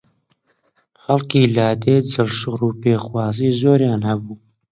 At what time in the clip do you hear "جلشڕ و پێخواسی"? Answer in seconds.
2.11-3.49